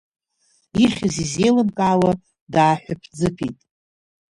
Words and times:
Ихьыз 0.83 1.15
изеилымкаауа, 1.23 2.11
дааҳәыԥӡыԥит. 2.53 3.57